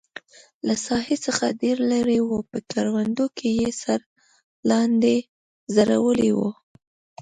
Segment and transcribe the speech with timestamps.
[0.67, 3.99] له ساحې څخه ډېر لرې و، په کروندو کې یې سر
[4.69, 5.15] لاندې
[5.75, 6.39] ځړولی و.